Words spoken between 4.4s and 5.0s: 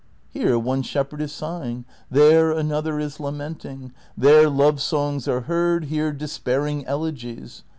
love